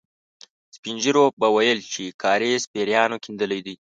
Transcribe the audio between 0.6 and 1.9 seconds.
سپين ږيرو به ويل